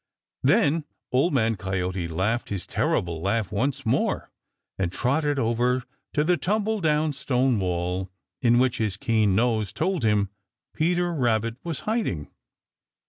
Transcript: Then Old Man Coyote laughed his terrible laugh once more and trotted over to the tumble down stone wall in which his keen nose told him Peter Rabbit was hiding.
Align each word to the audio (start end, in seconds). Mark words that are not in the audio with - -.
Then 0.41 0.85
Old 1.11 1.31
Man 1.31 1.55
Coyote 1.57 2.07
laughed 2.07 2.49
his 2.49 2.65
terrible 2.65 3.21
laugh 3.21 3.51
once 3.51 3.85
more 3.85 4.31
and 4.79 4.91
trotted 4.91 5.37
over 5.37 5.83
to 6.13 6.23
the 6.23 6.37
tumble 6.37 6.81
down 6.81 7.13
stone 7.13 7.59
wall 7.59 8.09
in 8.41 8.57
which 8.57 8.79
his 8.79 8.97
keen 8.97 9.35
nose 9.35 9.71
told 9.71 10.03
him 10.03 10.29
Peter 10.73 11.13
Rabbit 11.13 11.57
was 11.63 11.81
hiding. 11.81 12.31